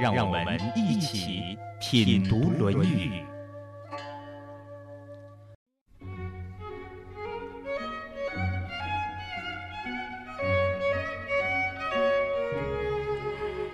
[0.00, 3.10] 让我们一起品读《论语》。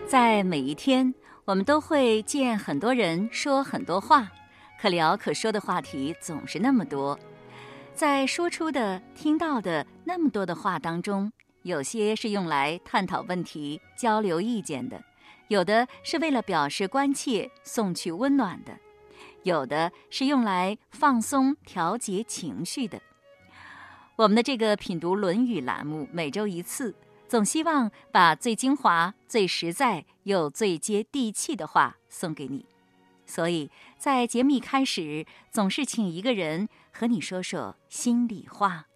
[0.08, 4.28] 在每一天，我们都会见很多人，说很多话，
[4.80, 7.16] 可聊可说的话题总是那么多。
[7.94, 11.30] 在说出的、听到的那么多的话当中，
[11.62, 15.00] 有些是用来探讨问题、交流意见的。
[15.48, 18.76] 有的是为了表示关切、送去温暖的，
[19.44, 23.00] 有的是用来放松、调节情绪的。
[24.16, 26.94] 我们的这个品读《论语》栏目，每周一次，
[27.28, 32.64] 总希望把最精华、最实在又最接地气的话送给你。
[33.24, 38.86] 所以在节目一开始，总是请一个人和你说说心里话。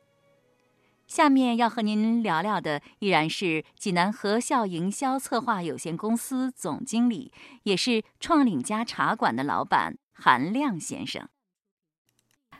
[1.11, 7.33] 下面要和您聊聊的依然是济南和孝营销策划有限公司总经理，
[7.64, 11.28] 也是创领家茶馆的老板韩亮先生。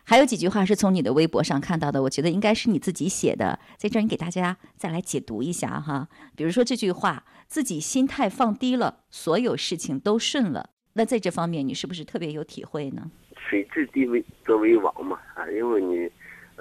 [0.03, 6.09] 还有几句话是从你的微博上看到的，我觉得应该是你自己写的，在这儿你给大家再来解读一下哈。
[6.35, 10.71] 比如说这句话，自己心态放低了，所有事情都顺了。
[10.95, 13.13] 那在这方面，你是不是特别有体会呢？
[13.49, 16.11] 水至低为则为王嘛啊，因为你。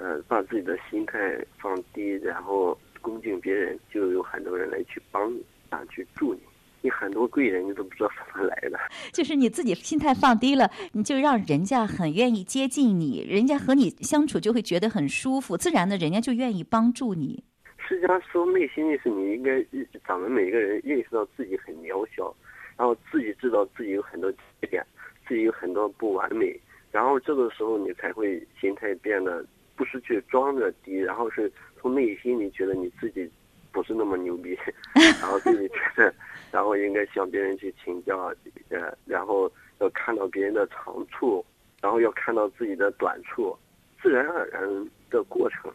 [0.00, 6.40] 呃，把自己的心态放低，然后恭敬别人，就有很多人来去帮你啊，去助你。
[6.80, 8.78] 你很多贵人，你都不知道怎么来的。
[9.12, 17.44] 就是你自己心态放低了，你就让人家很愿意接近你，人家和你相处就会觉得很舒服，自然的，人家就愿意帮助你。
[17.86, 19.62] 实际上，说内心意思你应该，
[20.08, 22.34] 咱们每个人认识到自己很渺小，
[22.78, 24.82] 然后自己知道自己有很多缺点，
[25.28, 26.58] 自己有很多不完美，
[26.90, 29.44] 然后这个时候你才会心态变得。
[29.80, 33.26] 不是去装着低，然后是从内心里觉得你自己
[33.72, 34.54] 不是那么牛逼，
[35.22, 36.14] 然后自己觉得，
[36.52, 38.30] 然后应该向别人去请教，
[38.68, 41.42] 呃，然后要看到别人的长处，
[41.80, 43.56] 然后要看到自己的短处，
[44.02, 44.60] 自然而然
[45.08, 45.72] 的过程。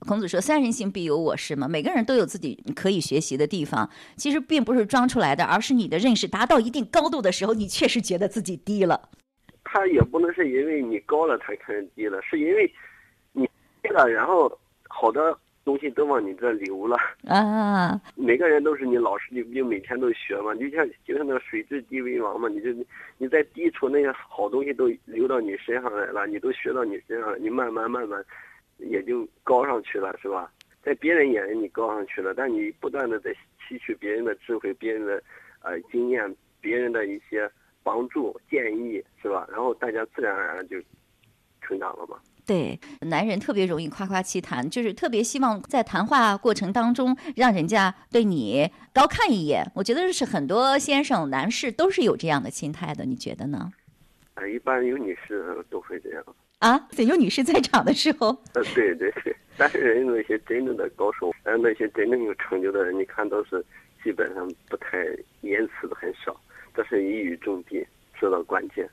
[0.00, 3.88] 孔子说：“三人行，必有我师。”嘛，每个人都有自己可以学习的地方。
[4.16, 9.08] 其实并不是装出来的，而是你的认识达到一定高度的时候，你确实觉得自己低了。
[9.64, 12.70] 他也不能是因为你高了，他看人低了，是因为。
[13.88, 14.50] 了，然后
[14.88, 18.00] 好的东西都往你这流了啊！
[18.14, 20.54] 每个人都是你老师，你不就每天都学嘛？
[20.54, 22.70] 就像就像那个水至低为王嘛，你就
[23.18, 28.24] 你在低处那些好东西都流到你身上来了，你都学到你身上，你慢慢慢慢
[28.78, 30.50] 也就高上去了，是吧？
[30.82, 33.34] 在别人眼里你高上去了，但你不断的在
[33.68, 35.20] 吸取别人的智慧、别人的
[35.62, 37.50] 呃经验、别人的一些
[37.82, 39.48] 帮助建议，是吧？
[39.50, 40.76] 然后大家自然而然就
[41.60, 42.16] 成长了嘛。
[42.46, 49.68] 对，男人特别容易夸夸其谈，就是特别希望在谈话过程当中让人家对你高看一眼。
[49.74, 53.72] 我觉得是很多先生、男士都是有这样的心态的，你觉得呢？
[54.34, 56.24] 啊，一般有女士都会这样。
[56.60, 58.28] 啊，有女士在场的时候。
[58.54, 63.64] 呃，对对对，但是人那些真正的高手，呃，那些真正有成就的人，你看都是
[64.04, 64.98] 基本上不太
[65.40, 66.40] 言辞的很少，
[66.74, 67.84] 都是一语中的，
[68.14, 68.88] 说到关键。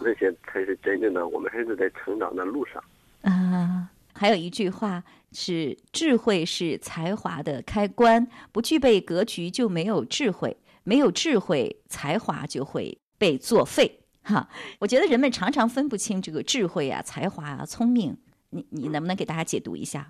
[0.00, 2.82] 那些才是真正的，我们还是在成长的路上。
[3.22, 5.02] 啊，还有一句话
[5.32, 14.00] 是：智慧是才华的开关，不具备格局就没有智慧，没有智慧，才华就会被作废。
[14.22, 18.16] 哈，我觉得人们常常分不清这个智慧啊、才华啊、聪明。
[18.50, 20.06] 你你能不能给大家解读一下？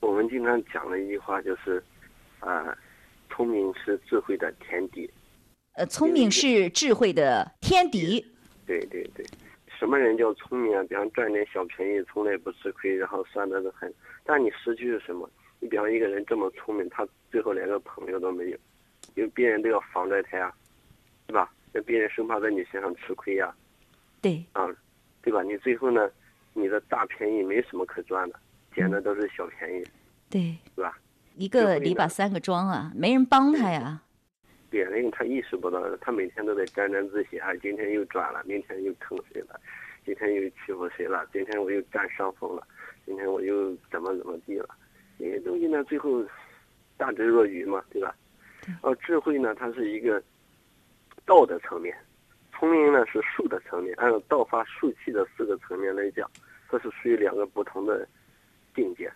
[0.00, 1.82] 我们经常讲的一句话就是：
[2.38, 2.76] 啊，
[3.28, 5.10] 聪明是智慧的天敌。
[5.74, 8.24] 呃，聪明是智慧的天敌。
[8.66, 9.24] 对对对，
[9.78, 10.82] 什么人叫聪明啊？
[10.88, 13.92] 比方赚点小便宜，从来不吃亏，然后算的都很。
[14.24, 15.28] 但你失去是什么？
[15.60, 18.58] 你比方一个人这么聪明，他最后连个朋友都没有，
[19.14, 20.52] 因为别人都要防着他呀，
[21.26, 21.52] 对吧？
[21.72, 23.54] 那别人生怕在你身上吃亏呀。
[24.20, 24.44] 对。
[24.52, 24.68] 啊，
[25.22, 25.42] 对吧？
[25.42, 26.10] 你最后呢，
[26.52, 28.38] 你的大便宜没什么可赚的，
[28.74, 29.84] 捡的都是小便宜。
[30.28, 30.56] 对。
[30.74, 30.98] 是吧？
[31.36, 34.02] 一个篱笆三个桩啊，没人帮他呀。
[34.72, 37.54] 别人他意识不到，他每天都在沾沾自喜啊！
[37.56, 39.60] 今天又转了，明天又坑谁了？
[40.02, 41.28] 今天又欺负谁了？
[41.30, 42.66] 今天我又占上风了，
[43.04, 44.70] 今天我又怎么怎么地了？
[45.18, 46.24] 这些东西呢，最后
[46.96, 48.16] 大智若愚嘛，对吧？
[48.80, 50.22] 而，智慧呢，它是一个
[51.26, 51.94] 道的层面，
[52.54, 56.26] 聪明呢是术的层面，按照道法术器的四个层面来讲，
[56.70, 58.08] 这是属于两个不同的
[58.74, 59.12] 境界。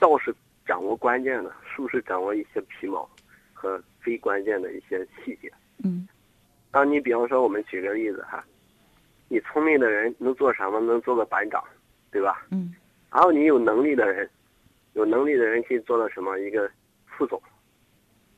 [0.00, 3.06] 道是掌握关键的，术是掌握一些皮毛
[3.58, 5.52] 和非关键的一些细节。
[5.82, 6.06] 嗯，
[6.70, 8.44] 当你比方说，我们举个例子哈，
[9.28, 10.78] 你聪明的人能做什么？
[10.80, 11.62] 能做个班长，
[12.12, 12.46] 对吧？
[12.50, 12.72] 嗯。
[13.10, 14.28] 然后你有能力的人，
[14.92, 16.38] 有能力的人可以做到什么？
[16.38, 16.70] 一个
[17.06, 17.42] 副总、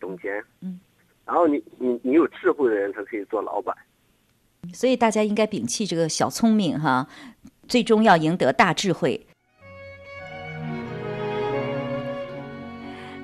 [0.01, 0.43] 总监。
[0.63, 0.81] 嗯。
[1.27, 3.77] 然后你你你有智慧的人，他可以做老板。
[4.73, 7.07] 所以大家应该摒弃这个小聪明哈，
[7.69, 9.27] 最终要赢得大智慧。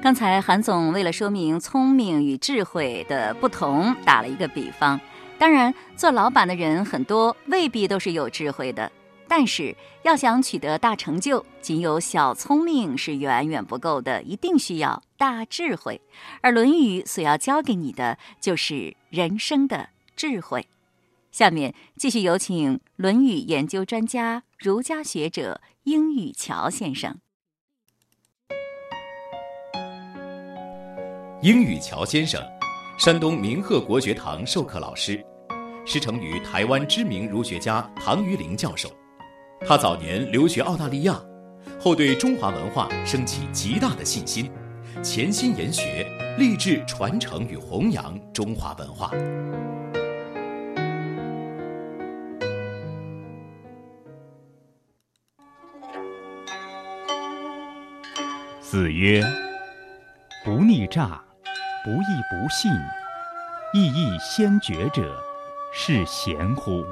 [0.06, 5.00] 刚才韩总为了说明聪明与智慧的不同，打了一个比方。
[5.37, 8.93] 当然，做老板的人很多未必都是有智慧的，
[9.26, 9.75] 但是
[10.05, 16.00] 要想取得大成就，仅有小聪明是远远不够的，一定需要大智慧。
[16.41, 20.69] 而《论语》所要教给你的，就是人生的智慧。
[21.32, 27.19] 下面继续有请《论语》研究专家、儒家学者英语桥先生。
[31.47, 32.43] 英语乔先生，
[32.99, 35.25] 山东明鹤国学堂授课老师，
[35.87, 38.91] 师承于台湾知名儒学家唐于龄教授。
[39.65, 41.23] 他早年留学澳大利亚，
[41.79, 44.51] 后对中华文化升起极大的信心，
[45.05, 46.05] 潜心研学，
[46.37, 49.13] 立志传承与弘扬中华文化。
[58.61, 59.23] 子曰
[60.45, 61.23] ：“不逆诈，
[61.87, 62.73] 不义不信，
[63.73, 65.23] 义义先觉者，
[65.73, 66.85] 是贤乎？”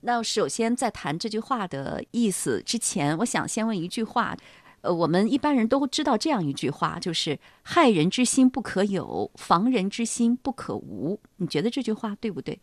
[0.00, 4.34] 那首先在谈这句话的意思之前，我想先问一句话：
[4.80, 11.20] 呃，我们一般人都知道这样一句话，就是“害人之心不可有，防人之心不可无”。
[11.36, 12.58] 你觉得这句话对不对？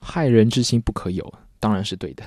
[0.00, 1.32] 害人之心不可有。
[1.60, 2.24] 当然是对的，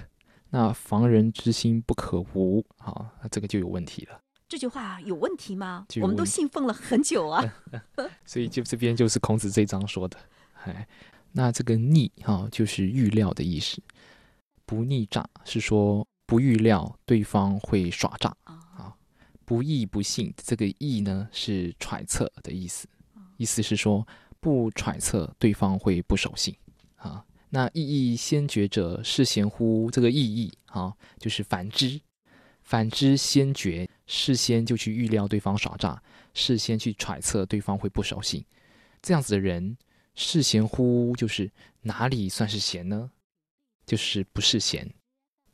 [0.51, 4.19] 那防人之心不可无，啊，那这个就有问题了。
[4.47, 5.85] 这句话有问题吗？
[6.01, 7.43] 我们都信奉了很久啊。
[8.25, 10.17] 所以就这边就是孔子这章说的，
[10.63, 10.87] 哎，
[11.33, 13.79] 那这个逆哈就是预料的意思，
[14.65, 18.95] 不逆诈是说不预料对方会耍诈啊，
[19.45, 22.87] 不义不信，这个义呢是揣测的意思，
[23.37, 24.07] 意思是说
[24.39, 26.55] 不揣测对方会不守信
[26.95, 27.23] 啊。
[27.51, 29.89] 那意义先觉者是贤乎？
[29.89, 31.99] 这个意义啊，就是反之，
[32.61, 35.99] 反之先觉，事先就去预料对方耍诈，
[36.35, 38.45] 事先去揣测对方会不守信，
[39.01, 39.75] 这样子的人
[40.13, 41.15] 是贤乎？
[41.15, 41.49] 就是
[41.81, 43.09] 哪里算是贤呢？
[43.83, 44.87] 就是不是贤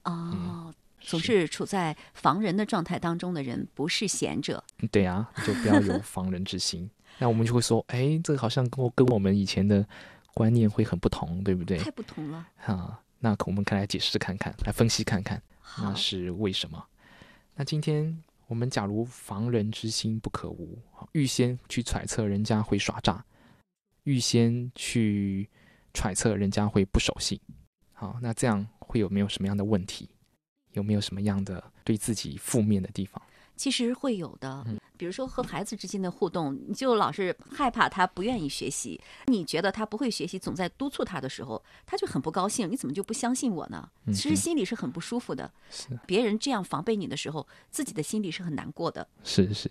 [0.04, 4.62] 哦，总是处在防人的状态当中的人，不是贤者。
[4.92, 6.90] 对啊，就不要有防人之心。
[7.20, 9.88] 那我们就会说，哎，这个好像跟我跟我们以前的。
[10.36, 11.80] 观念会很不同，对不对？
[11.80, 12.48] 太不同了。
[12.58, 15.42] 哈，那我们可以来解释看看，来分析看看，
[15.80, 16.86] 那是为什么？
[17.56, 20.78] 那今天我们假如防人之心不可无，
[21.14, 23.26] 预先去揣测人家会耍诈，
[24.04, 25.50] 预先去
[25.94, 27.40] 揣测人家会不守信，
[27.94, 30.10] 好，那这样会有没有什么样的问题？
[30.74, 33.22] 有没有什么样的对自己负面的地方？
[33.56, 34.66] 其实会有的。
[34.98, 42.72] 比如说和孩子之间的互动，你就老是害怕他不愿意学习，你觉得他不会学习，总在督促他的时候，他就很不高兴。
[42.72, 43.90] 你怎么就不相信我呢？
[44.08, 45.52] 其实心里是很不舒服的。
[45.70, 49.06] 是别人这样防备你的时候，自己的心里是很难过的。
[49.22, 49.70] 是是，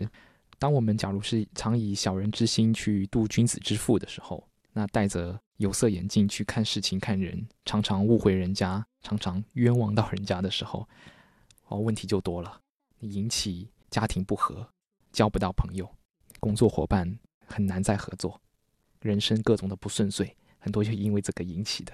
[0.58, 10.86] 当我们假如是常以小人之心去度君子之腹的时候，那戴着有色眼镜去看事情看人，常常误会人家，常常冤枉到人家的时候，
[11.68, 12.60] 哦，问题就多了，
[13.00, 14.68] 引起家庭不和。
[15.12, 15.88] 交不到朋友，
[16.40, 18.40] 工作伙伴很难再合作，
[19.00, 21.92] 人生各种的不顺遂，很多就因为这个引起的。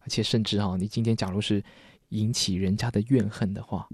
[0.00, 1.64] 而且甚至哈，你今天假如是
[2.10, 3.88] 引起人家的怨恨的话，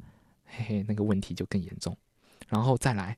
[0.44, 1.96] 嘿嘿，那个问题就更严重。
[2.48, 3.16] 然后再来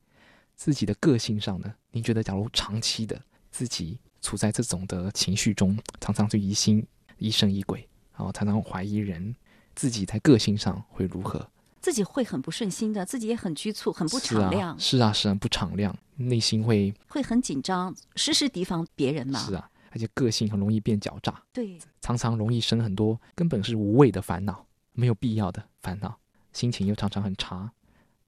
[0.54, 3.18] 自己的个性上呢，您觉得假如长期的
[3.50, 9.34] 自己处在这种的情绪中，常常就疑心疑神疑鬼，然后常常怀疑人，
[9.74, 11.50] 自己在个性上会如何？
[11.86, 14.76] 自己会很不顺心的，自己也很局促，很不敞亮。
[14.76, 19.38] 是啊，是啊，不敞亮，内心会会很紧张，时时提防别人嘛。
[19.38, 21.40] 是啊，而且个性很容易变狡诈。
[21.52, 26.18] 对，常常容易生很多根本是无谓的烦恼，没有必要的烦恼，
[26.52, 27.70] 心情又常常很差。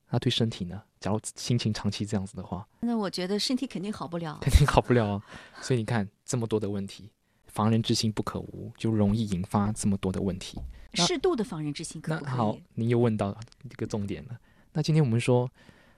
[0.08, 0.80] 那对身体呢？
[1.00, 5.22] 假如心情长期这样子的话，那我觉得身体肯定好不了，肯定好不了啊。
[5.60, 7.10] 所以你看，这么多的问题，
[7.48, 10.60] 防人之心不可无，就容易引发这么多的问题。
[10.94, 12.34] 适度的防人之心可不可以？
[12.34, 13.36] 那好，您又问到
[13.68, 14.38] 这个重点了。
[14.72, 15.50] 那今天我们说，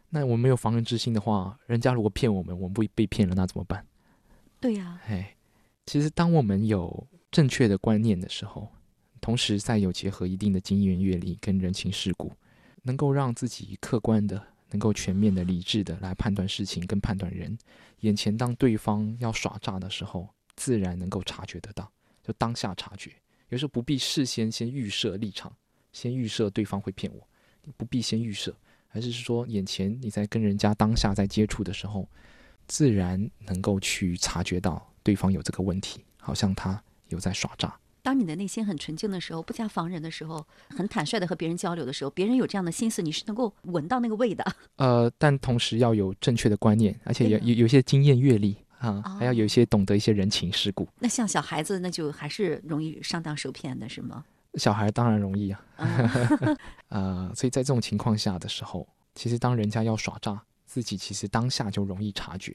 [0.08, 3.86] 那我们没有防人之心的话，人家如果骗我们，我们不被骗了，那怎么办？
[4.58, 5.36] 对呀，哎，
[5.86, 8.68] 其实当我们有正确的观念的时候，
[9.20, 12.32] 同时再有结合一定的经验阅历跟人情世故，
[12.82, 17.56] 能够让自己客观的、能够全面的、理智的来判断事情跟判断人。
[18.00, 21.90] 眼前当对方要耍诈的时候，自然能够察觉得到，
[22.22, 23.12] 就当下察觉。
[23.50, 25.52] 有时候不必事先先预设立场，
[25.92, 27.28] 先预设对方会骗我，
[27.76, 28.54] 不必先预设。
[28.88, 32.08] 还是说，眼前你在跟人家当下在接触的时候，
[32.66, 37.78] 自然能够去察觉到对方有这个问题，好像他有在耍诈。
[38.02, 44.44] 当你的内心很纯净的时候，不加防人的时候，很坦率的和别人交流的时候，别人有这样的心思，你是能够闻到那个味的。
[44.76, 50.88] 呃，但同时要有正确的观念，而且有有有些经验阅历啊，还要有一些懂得一些人情世故。
[50.98, 54.24] 那像小孩子，那就还是容易上当受骗的，是吗？
[54.54, 55.62] 小孩当然容易啊，
[56.88, 62.52] 呃，所以在这种情况下的时候，其实当人家要耍诈，自己其实当下就容易察觉。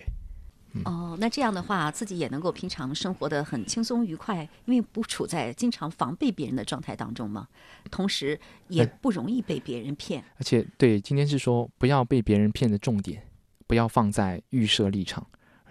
[0.83, 7.47] 哦，那这样的话，自己也能够平常生活的很轻松愉快，因为不处在经常防备别人的状态当中嘛，
[7.89, 10.21] 同时也不容易被别人骗。
[10.37, 13.23] 而且，对，今天是说不要被别人骗的重点，
[13.67, 15.25] 不要放在预设立场，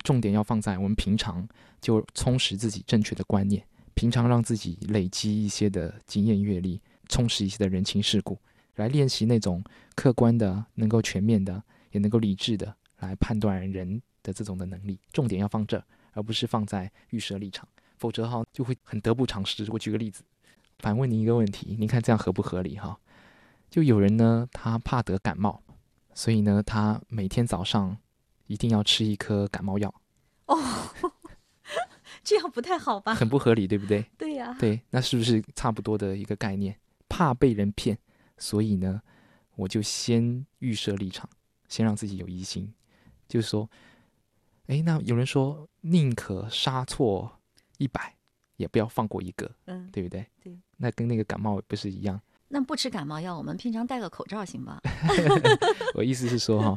[0.05, 1.49] 重点要放在我们平常
[1.81, 3.67] 就充实自己正确的观念。
[3.95, 8.39] 平常让自己累积一些的经验阅历，充实一些的人情世故，
[8.75, 14.99] 来练习那种客观的、能够全面的、也能够理智的来判断人的这种的能力。
[15.13, 15.83] 重点要放这，
[16.13, 17.69] 而不是放在预设立场，
[17.99, 19.65] 否则哈就会很得不偿失。
[19.71, 20.25] 我举个例子，
[20.81, 22.99] 反问您一个问题，您看这样合不合理哈？
[23.71, 25.63] 就有人呢，他怕得感冒，
[26.13, 27.97] 所以呢，他每天早上
[28.55, 29.93] 一定要吃一颗感冒药。
[30.47, 30.57] 哦。
[32.23, 33.13] 这样不太好吧？
[33.15, 34.07] 很不合理，对不对？
[34.17, 34.57] 对呀。
[34.59, 36.79] 对，那是不是差不多的一个概念？
[37.09, 37.99] 怕被人骗，
[38.39, 39.03] 所以呢，
[39.57, 41.29] 我就先预设立场，
[41.69, 42.73] 先让自己有疑心，
[43.29, 43.69] 就是说，
[44.69, 47.41] 哎，那有人说宁可杀错
[47.79, 48.15] 一百，
[48.57, 50.27] 也不要放过一个，嗯，对不对？
[50.43, 50.57] 对。
[50.77, 52.19] 那跟那个感冒不是一样？
[52.49, 54.81] 那不吃感冒药，我们平常戴个口罩行吗？
[55.95, 56.77] 我意思是说哈，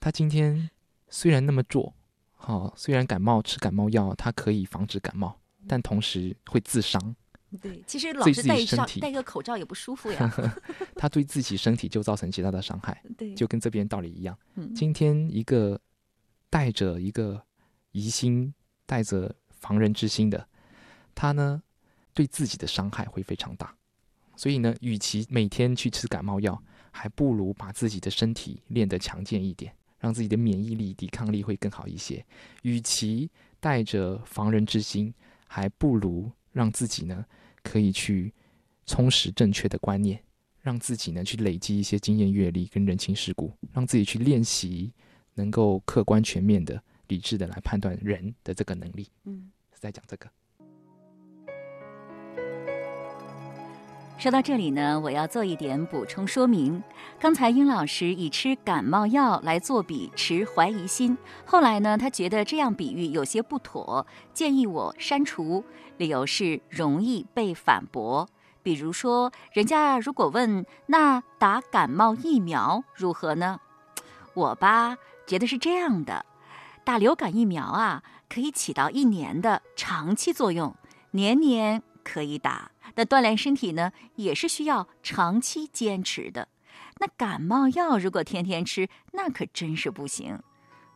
[0.00, 0.68] 他今天
[1.10, 1.94] 虽然那么做。
[2.42, 5.38] 好，虽然感冒吃感冒药，它可以防止感冒，
[5.68, 7.14] 但同时会自伤。
[7.60, 10.32] 对，其实老是戴上戴个口罩也不舒服呀。
[10.96, 13.02] 他对自己身体就造成极大的伤害。
[13.18, 14.38] 对，就跟这边道理一样。
[14.54, 15.78] 嗯，今天一个
[16.48, 17.44] 带着一个
[17.90, 18.54] 疑心、
[18.86, 20.48] 带着防人之心的
[21.14, 21.62] 他呢，
[22.14, 23.74] 对自己的伤害会非常大。
[24.36, 29.74] 所以呢，与其每天去吃感冒药，还不如把自己的身体练得强健一点。
[30.00, 32.24] 让自己的免疫力、抵抗力会更好一些。
[32.62, 33.30] 与其
[33.60, 35.14] 带着防人之心，
[35.46, 37.24] 还不如让自己呢
[37.62, 38.32] 可以去
[38.86, 40.20] 充实正确的观念，
[40.62, 44.92] 让自己呢去累积一些经验阅历跟人情世故，让自己去练习
[45.34, 49.06] 能够客观全面的、理智的来判断人的这个能力。
[49.24, 50.28] 嗯，是在讲这个。
[54.20, 56.84] 说到这里呢，我要做一点补充说明。
[57.18, 61.16] 刚才殷老师以吃感冒药来作比，持怀疑心。
[61.46, 65.64] 后来呢，他觉得这样比喻有些不妥，建议我删除。
[65.96, 68.28] 理由是容易被反驳。
[68.62, 73.58] 比如说，人家如果问那打感冒疫苗如何呢？
[74.34, 76.26] 我吧觉得是这样的：
[76.84, 80.76] 打流感疫苗啊，可以起到一年的长期作用，
[81.12, 82.70] 年年可以打。
[82.94, 86.48] 那锻炼身体呢，也是需要长期坚持的。
[86.98, 90.42] 那感冒药如果天天吃，那可真是不行。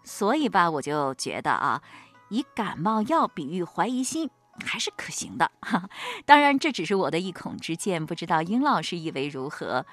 [0.02, 1.82] 所以吧，我就觉得啊，
[2.28, 4.28] 以感冒药比喻怀疑心
[4.64, 5.50] 还是可行的。
[5.60, 5.88] 哈，
[6.26, 9.86] 当然这只是我的一孔之见，不知道殷老师以为如何？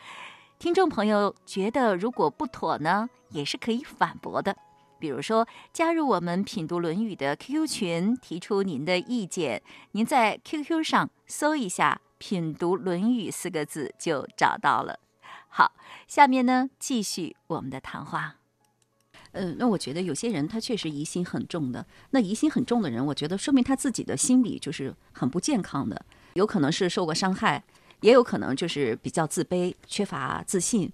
[0.59, 4.55] 听众朋友觉得如果不妥呢，也是可以反驳的。
[5.01, 9.59] 比如说，加入我们品读《论语》的 QQ 群，提出您的意见。
[9.93, 14.99] 您在 QQ 上搜一下“品读《论语》四个字就找到了。
[15.49, 15.73] 好，
[16.07, 18.35] 下面呢，继续我们的谈话。
[19.31, 21.83] 嗯，那我觉得有些人他确实疑心很重的。
[22.11, 27.63] 那疑心很重的人，我觉得说明他自己的心理就是很不健康的，有可能是受过伤害，
[28.01, 30.91] 也有可能就是比较自卑、缺乏自信。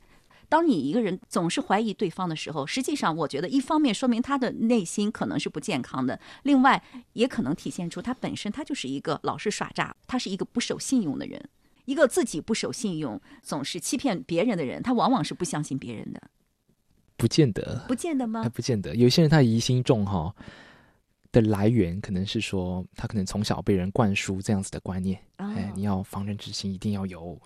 [0.50, 6.82] 当你一个人总是怀疑对方的时候，实际上我觉得一方面说明他的内心可能是不健康的，另外
[7.13, 11.50] 也可能体现出他本身他就是一个老是耍诈，他是一个不守信用的人，
[11.84, 16.22] 一个自己不守信用、总是欺骗别人的人，他往往是不相信别人的。
[17.18, 18.48] 不见得，不见得吗？
[18.48, 20.34] 不见得，有些人他疑心重哈
[21.34, 27.38] 的来源，可能是说他可能从小被人灌输这样子的观念，哎，你要防人之心一定要有，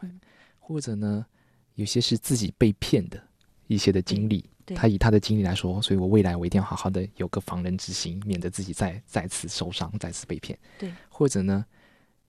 [0.59, 1.25] 或者呢？
[1.75, 3.21] 有些是自己被骗的
[3.67, 4.43] 一些的经历，
[4.75, 10.57] 他以他的经历来说，所以我未来我一定要好好的有个防人之心，免得自己再再次受伤，再次被骗。
[10.77, 11.65] 对，或者呢，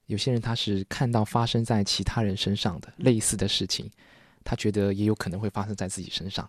[0.07, 3.89] 有些人他是看到发生在其他人身上的类似的事情，
[4.43, 6.47] 他觉得也有可能会发生在自己身上，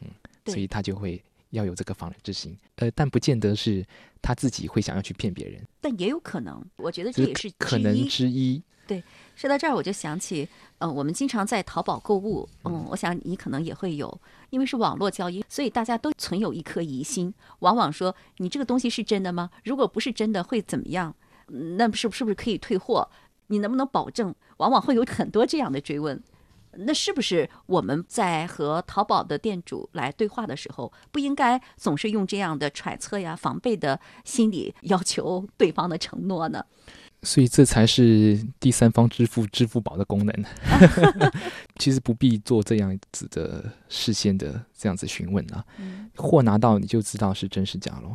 [0.00, 0.08] 嗯，
[0.46, 2.56] 所以他就会要有这个防人之心。
[2.76, 3.84] 呃，但不见得是
[4.22, 8.62] 他自己会想要去骗别人，但也有可能，我觉得这也是可能之一。
[8.86, 9.04] 对，
[9.36, 19.50] 说到这儿我就想起，嗯，我们经常在淘宝购物，嗯，我想你可能也会有，因为是网络交易，所以大家都存有一颗疑心，往往说你这个东西是真的吗？
[19.64, 21.14] 如果不是真的，会怎么样？
[21.48, 23.10] 那是是不是可以退货？
[23.48, 24.34] 你能不能保证？
[24.56, 26.22] 往往会有很多这样的追问。
[26.86, 36.64] 那是不是我们在和淘宝的店主来对话的时候，不应该总是用这样的揣测呀、防备的心理要求对方的承诺呢？
[37.22, 40.44] 所以这才是第三方支付支付宝的功能。
[41.76, 45.64] 其实不必做这样子的事先的这样子询问啊，
[46.14, 48.14] 货拿到你就知道是真是假喽，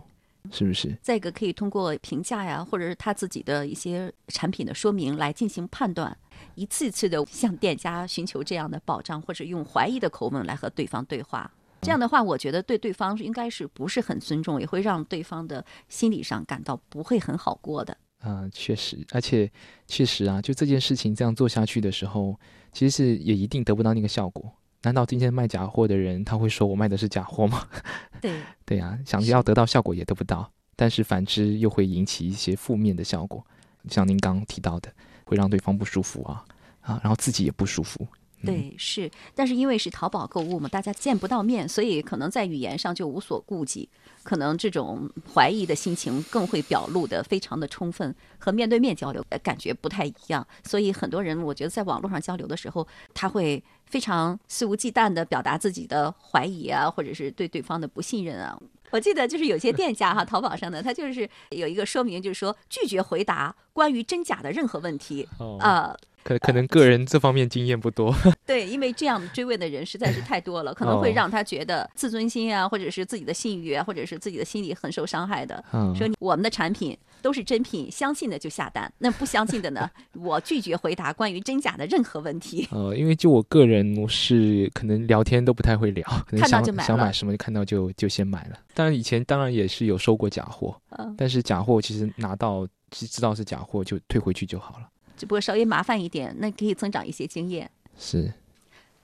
[0.52, 0.98] 是不是？
[1.02, 6.18] 再一个可以通过评价呀，或者是他自己的一些产品的说明来进行判断，
[6.56, 11.52] 一次次的向店家寻求这样的保障，或者用怀疑的口吻来和对方对话。
[11.82, 17.98] 这样的话，我觉得对对方应该是不是很尊重，也会让对方的心理上感到不会很好过的。
[18.26, 19.52] 嗯，确实，而且
[19.86, 22.40] 确实啊，就这件事情这样做下去的时候，
[22.72, 24.50] 其实是也一定得不到那个效果。
[24.84, 27.68] 难道今天卖假货的人他会说我卖的是假货吗？
[28.22, 33.46] 对，对呀，想要得到效果也得不到，但是反之又会引起一些负面的效果，
[33.90, 34.90] 像您刚提到的，
[35.34, 36.46] 会让对方不舒服啊
[36.82, 38.08] 啊，然后自己也不舒服。
[38.46, 43.88] 对，是，但是因为是淘宝购物嘛，大家见不到面，所以可能在语言上就无所顾忌，
[44.22, 50.46] 可能这种怀疑的心情更会表露的非常的充分，和面对面交流感觉不太一样。
[50.66, 58.60] 所以很多人，我觉得在网络上交流的时候，他会非常肆无忌惮的表达自己的怀疑啊，或者是对对方的不信任啊。
[58.94, 65.28] 我记得就是有些店家哈，淘宝上的他就是有一个说明，就是说拒绝回答关于真假的任何问题
[65.60, 65.98] 啊。
[66.24, 75.62] 可可能个人这方面经验不多，对，因为这样追问的人实在是太多了，可能会让他觉得自尊心啊，或者是自己的信誉啊，或者是自己的心理很受伤害的。
[75.94, 82.68] 说我们的产品都是真品，相信的就下单，那不相信的呢， 我拒绝回答关于真假的任何问题。
[82.76, 88.60] 呃，因为就我个人，我是可能聊天都不太会聊， 看到想买什么就看到就就先买了。
[88.74, 90.76] 当然以前当然也是有收过假货，
[91.18, 94.90] 但是假货其实拿到知道是假货就退回去就好了。
[95.16, 97.72] 只不过稍微麻烦一点，那可以增长一些经验。
[97.98, 98.34] 是，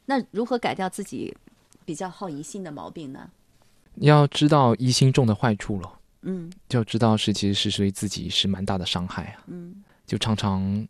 [0.07, 1.33] 那如何改掉自己
[1.85, 3.29] 比较好疑心的毛病呢？
[3.95, 5.98] 要知道疑心重的坏处了。
[6.21, 9.43] 嗯，就知道是其实是对自己是蛮大的伤害啊。
[9.47, 10.87] 嗯，就常常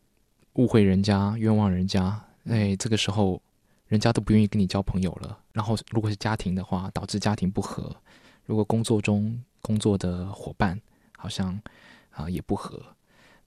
[0.54, 3.42] 误会人家、冤枉人家，哎，这个时候
[3.88, 5.40] 人家都不愿意跟你交朋友了。
[5.52, 7.96] 然后如果是家庭的话，导致家庭不和；
[8.46, 10.80] 如果工作中工作的伙伴
[11.18, 11.60] 好像
[12.12, 12.82] 啊也不和，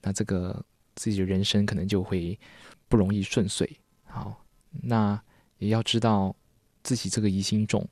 [0.01, 0.65] 那这个。
[0.95, 2.39] 自己的人生可能就会
[2.87, 3.67] 不容易顺遂。
[4.05, 4.45] 好，
[4.83, 5.19] 那
[5.57, 6.37] 也要知道
[6.83, 7.89] 自己这个疑心重，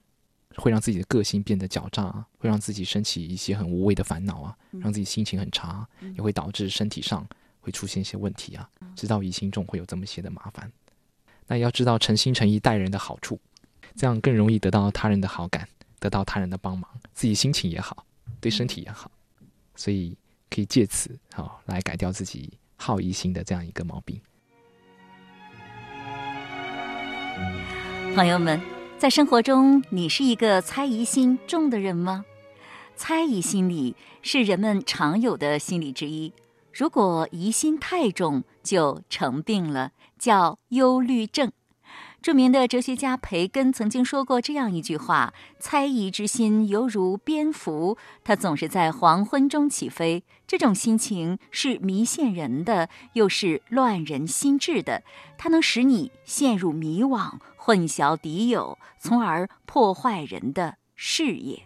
[0.56, 7.26] 会让自己的个性变得狡诈，会让自己升起一些很无谓的烦恼啊，让自己心情很差，也会导致身体上
[7.60, 8.68] 会出现一些问题啊。
[8.96, 10.70] 知道疑心重会有这么些的麻烦，
[11.46, 13.40] 那也要知道诚心诚意待人的好处，
[13.96, 18.04] 这样更容易得到他人的好感，得到他人的帮忙，自己心情也好，
[18.40, 19.10] 对身体也好，
[19.76, 20.16] 所以
[20.48, 22.52] 可以借此好来改掉自己。
[22.82, 24.18] 好疑心的这样一个毛病。
[28.14, 28.58] 朋友们，
[29.00, 32.26] 在生活中，你是一个猜疑心重的人吗？
[32.96, 36.34] 猜疑心理是人们常有的心理之一。
[36.70, 41.50] 如果疑心太重，就成病了，叫忧虑症。
[42.20, 50.22] 著名的哲学家培根曾经说过这样一句话：“猜疑之心犹如蝙蝠，它总是在黄昏中起飞。
[50.46, 55.02] 这种心情是迷陷人的，又是乱人心智的。
[55.38, 57.38] 它能使你陷入迷惘，
[57.70, 61.62] 混淆敌友，从而破坏人的事业。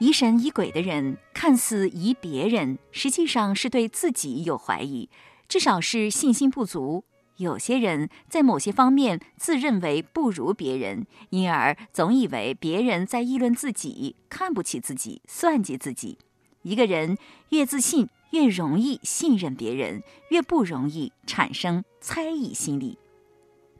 [0.00, 5.08] 疑神疑鬼的人，看似疑别人，实际上是对自己有怀疑。”
[5.46, 7.04] 至少是信心不足。
[7.36, 16.18] 有些人在某些方面自认为不如别人，因而总以为别人在议论自己，看不起自己，算计自己。
[16.62, 17.16] 一个人
[17.50, 22.98] 越自信，越容易信任别人，越不容易产生猜疑心理。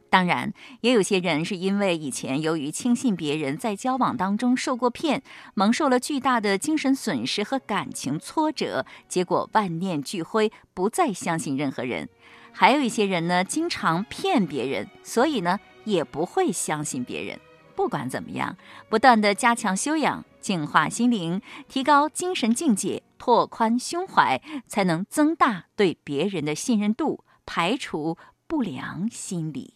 [0.09, 5.21] 当然，也有些人是因为以前由于轻信别人，在交往当中受过骗，
[5.55, 12.07] 蒙受了巨大的精神损失和感情挫折，结果万念俱灰，不再相信任何人。
[12.53, 17.37] 还有一些人呢，经常骗别人，所以呢，也不会相信别人。
[17.75, 18.57] 不管怎么样，
[18.89, 29.73] 不断的加强修养，净化心灵，提高精神境界，拓宽胸怀，才能增大对别人的信任度，排除不良心理。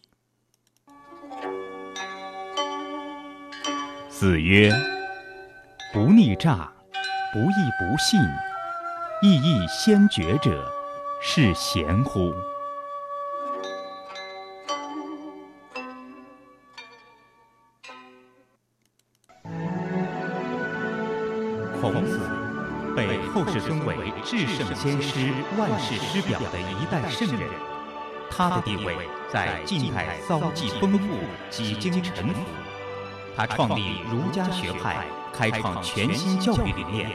[4.08, 4.70] 子曰
[5.94, 6.72] ：“不逆诈，
[7.32, 8.20] 不义不信，
[9.22, 10.70] 义义先觉者，
[11.22, 12.32] 是贤乎？”
[21.80, 22.20] 孔子
[22.94, 27.48] 被后世尊为至圣先师、万世师表的一代圣人，
[28.30, 28.94] 他的地位
[29.32, 31.16] 在近代遭际丰富，
[31.48, 32.34] 几经沉浮。
[33.34, 37.12] 他创立儒家学派，开创全新教育理念，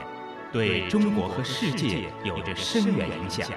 [0.52, 3.48] 对中国和世界有着深远影响，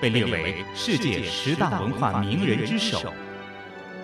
[0.00, 3.12] 被列为世界十大文化名人之首。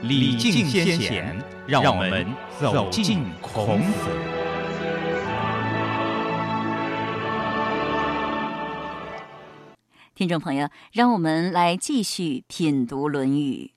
[0.03, 2.27] 礼敬先贤，让我们
[2.61, 4.44] 走进孔子。
[10.25, 13.73] 听众朋友，让我们来继续品读《论语》。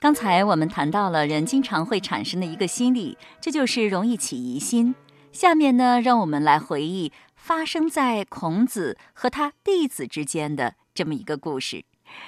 [0.00, 4.94] 刚才我们谈到了人经常会产生的一个心理，这就是容易起疑心。
[5.32, 11.84] 下面呢，让我们来回忆发生在孔子和他弟子之间的这么一个故事。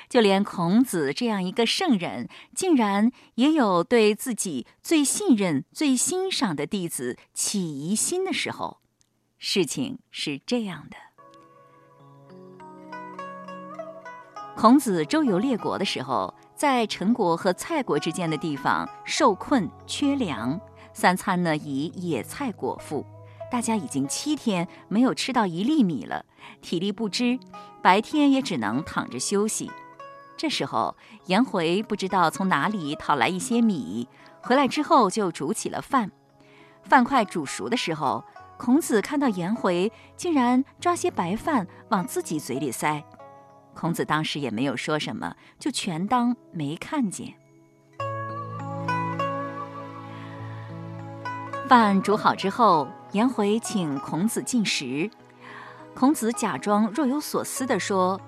[0.08, 8.78] 就连孔子这样一个圣人，竟然也有对自己最信任、最欣赏的弟子起疑心的时候。
[9.38, 10.96] 事情是这样的：
[14.56, 20.58] 孔子周游列国的时候，在陈国和蔡国之间的地方受困缺粮，
[20.94, 23.04] 三餐呢以野菜果腹，
[23.50, 26.24] 大家已经七天没有吃到一粒米了，
[26.60, 27.38] 体力不支。
[27.82, 29.70] 白天也只能躺着休息。
[30.36, 34.08] 这时候，颜回不知道从哪里讨来一些米，
[34.42, 36.10] 回来之后就煮起了饭。
[36.82, 38.24] 饭快煮熟的时候，
[38.58, 43.04] 孔子看到颜回竟然抓些白饭往自己嘴里塞，
[43.74, 47.34] 孔子当时也没有说什么，就全当没看见。
[51.68, 55.10] 饭煮好之后，颜回请孔子进食。
[55.96, 58.20] 孔子假装若有所思地说：“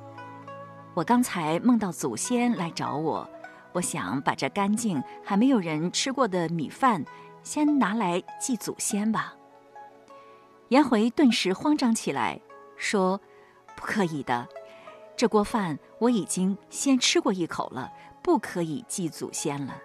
[0.92, 3.28] 我刚才梦到祖先来找我，
[3.72, 7.04] 我想把这干净还没有人吃过的米饭，
[7.44, 9.34] 先拿来祭祖先吧。”
[10.70, 12.40] 颜回顿时慌张起来，
[12.76, 13.20] 说
[13.76, 14.48] ：“不可以的，
[15.16, 19.76] 这锅饭我已经先吃过一口了，不可以祭祖先了。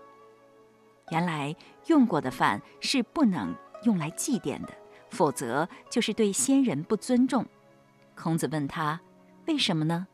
[1.10, 1.56] 原来
[1.88, 4.74] 用过的饭是不能用来祭奠的，
[5.10, 7.46] 否则就是对先人不尊重。”
[8.16, 9.02] 孔子问他
[9.48, 10.08] ：“为什么呢？”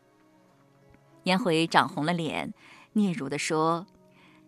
[1.24, 2.54] 颜回涨红了脸，
[2.94, 3.86] 嗫嚅地说：“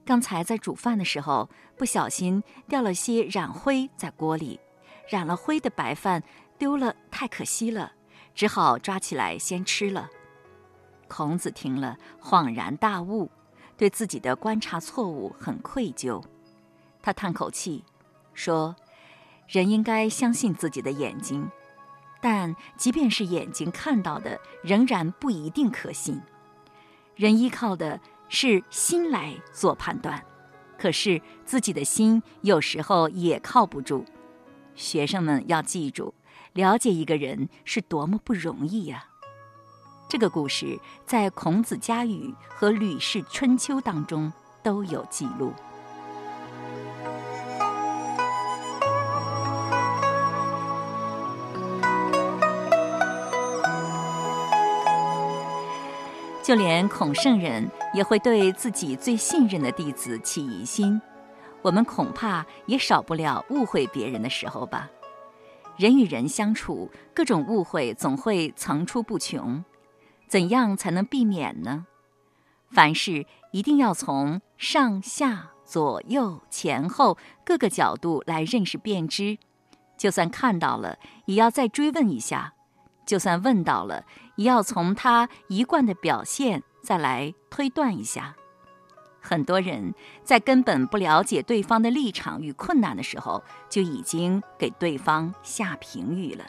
[0.06, 4.60] 刚才在煮饭的时候，不小心掉了些染灰在锅里，
[5.08, 6.24] 染了灰的白饭
[6.58, 7.92] 丢了，太可惜了，
[8.34, 10.10] 只好抓起来先吃了。”
[11.08, 13.30] 孔子听了，恍然大悟，
[13.82, 16.24] 对自己的观察错误很愧疚。
[17.02, 17.84] 他叹口气，
[18.32, 18.76] 说
[19.50, 21.50] ：“人应该相信自己的眼睛。”
[22.22, 26.22] 但即便是眼睛看到的，仍然不一定可信。
[27.16, 30.24] 人依靠的是心来做判断，
[30.78, 34.06] 可是自己的心有时候也靠不住。
[34.76, 36.14] 学生们要记住，
[36.54, 39.06] 了解一个人是多么不容易呀！
[40.12, 44.30] 这个故事在《孔子家语》和《吕氏春秋》当中
[44.62, 45.54] 都有记录。
[56.44, 61.02] 就连孔圣人也会对自己最信任的弟子起疑心，
[61.62, 64.90] 我们恐怕也少不了误会别人的时候吧。
[65.78, 69.64] 人与人相处，各种误会总会层出不穷，
[70.32, 71.86] 怎样才能避免呢？
[72.70, 79.38] 凡事一定要从上下左右前后各个角度来认识辨知，
[79.98, 82.54] 就算看到了，也要再追问一下。
[83.06, 84.06] 就算问到了，
[84.38, 88.34] 也要从他一贯的表现再来推断一下。
[89.20, 96.46] 很多人在根本不了解对方的立场与困难的时候，就已经给对方下评语了。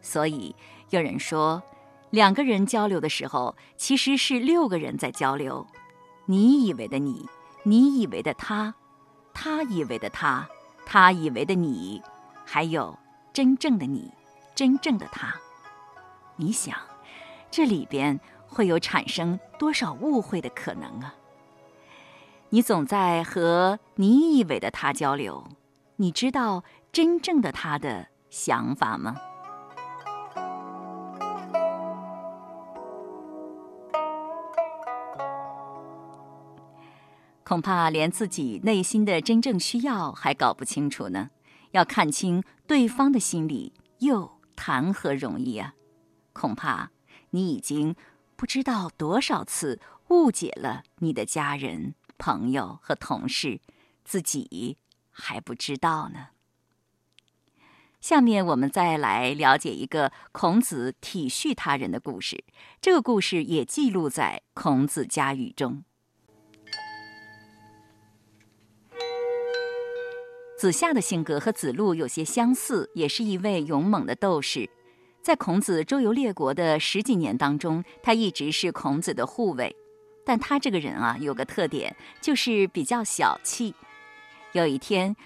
[0.00, 0.54] 所以
[0.90, 1.60] 有人说，
[2.12, 5.66] 两个人交流的时候，其实是六个人在交流。
[6.26, 7.26] 你以为的你，
[7.62, 8.74] 你以为的他，
[9.32, 10.46] 他以为的他，
[10.84, 12.02] 他以为的你，
[12.44, 12.98] 还有
[13.32, 14.12] 真正的你。
[14.54, 15.34] 真正的他。
[16.36, 16.76] 你想，
[17.50, 21.14] 这里边会有产生多少误会的可能啊？
[22.50, 25.44] 你总在和你以为的他交流，
[25.96, 29.16] 你知道真正的他的想法吗？
[37.52, 41.28] 恐怕连自己内心的真正需要还搞不清楚呢。
[41.72, 45.74] 要看清对方的心理，又谈何容易啊！
[46.32, 46.92] 恐怕
[47.28, 47.94] 你已经
[48.36, 53.60] 不知道多少次误解了你的家人、朋友和同事，
[54.02, 54.78] 自己
[55.10, 56.28] 还不知道呢。
[58.00, 62.42] 下面我们再来了解一个孔子体恤他人的故事，
[62.80, 65.84] 这个故事也记录在《孔子家语》中。
[70.62, 74.70] 子夏的性格和子路有些相似，也是一位勇猛的斗士。
[75.20, 79.74] 在孔子周游列国的十几年当中，他一直是孔子的护卫。
[80.24, 83.74] 但他这个人啊，有个特点，就是比较小气。
[84.52, 85.16] 有一天，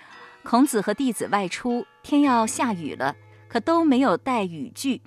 [0.42, 3.14] 孔子和弟子外出，天要下雨了，
[3.46, 5.02] 可都没有带雨具。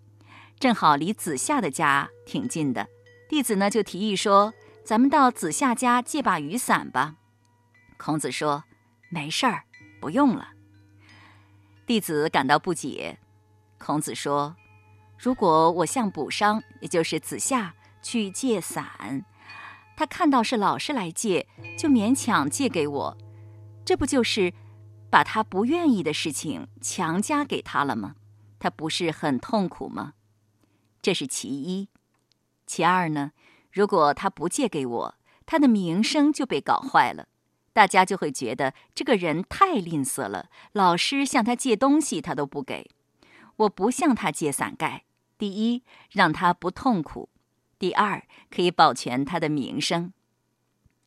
[0.60, 2.88] 正好离子夏的家挺近的，
[3.28, 4.54] 弟子呢就提议说
[4.86, 7.16] ：“咱们到子夏家借把雨伞吧。”
[7.98, 8.66] 孔子说
[9.10, 9.64] ：“没事儿。”
[10.00, 10.50] 不用了。
[11.86, 13.18] 弟子感到不解。
[13.78, 14.56] 孔子说
[15.18, 19.26] ：“如果我向卜商，也就是子夏去借伞，
[19.96, 23.18] 他看到是老师来借，就勉强借给我，
[23.86, 24.54] 这不就是
[25.10, 28.16] 把他不愿意的事情强加给他了吗？
[28.60, 30.14] 他不是很痛苦吗？
[31.02, 31.88] 这是其一。
[32.68, 33.32] 其二呢？
[33.72, 37.30] 如果他不借给我，他的名声就被搞坏了。”
[37.74, 40.50] 大家就会觉得这个人太吝啬了。
[40.74, 42.90] 老师向他借东西，他都不给。
[43.58, 45.06] 我不向他借伞盖，
[45.38, 47.30] 第一让他不痛苦，
[47.78, 50.14] 第二可以保全他的名声。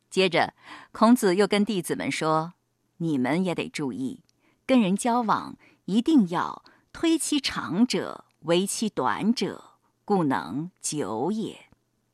[0.09, 0.53] 接着，
[0.91, 2.53] 孔子又跟弟子们说
[2.97, 4.21] ：“你们也得注意，
[4.67, 9.71] 跟人交往一定要推其长者，为其短者，
[10.05, 11.65] 故能久也。”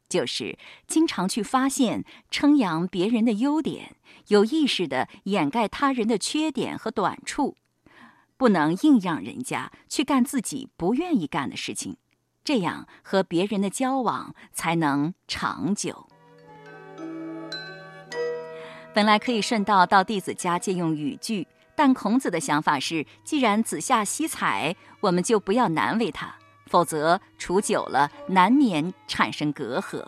[0.07, 0.57] 就是
[0.88, 3.95] 经常去发现、称扬别人的优点，
[4.29, 7.55] 有意识的掩盖他人的缺点和短处，
[8.37, 11.97] 不能硬让人家去干自己不愿意干的事情，
[12.43, 16.07] 这样和别人的交往才能长久。
[18.93, 26.35] 本来可以顺道到弟子家借用语句，但孔子的想法是：既然子夏惜才，我们就不要难为他。
[26.67, 30.05] 否则，处久了难免产生隔阂。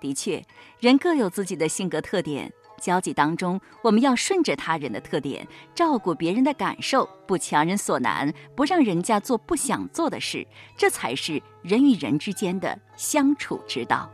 [0.00, 0.44] 的确，
[0.80, 2.52] 人各有自己的性格特点，
[2.86, 5.44] 交际当中，我们要顺着他人的特点，
[5.74, 10.46] 照顾别人的感受，不强人所难，不让人家做不想做的事，
[10.76, 14.08] 这才是人与人之间的相处之道。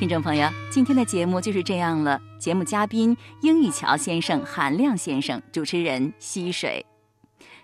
[0.00, 2.20] 听众朋友，今天的节目就是这样了。
[2.36, 6.84] 节目嘉宾：英语桥先生、韩亮先生，主持人：溪水。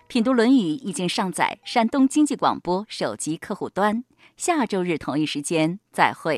[0.07, 4.05] 品读《论语》已经上载山东经济广播手机客户端，
[4.37, 6.35] 下周日同一时间再会。